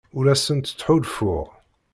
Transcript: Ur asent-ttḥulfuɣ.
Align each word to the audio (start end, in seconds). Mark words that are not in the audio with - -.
Ur 0.17 0.25
asent-ttḥulfuɣ. 0.33 1.45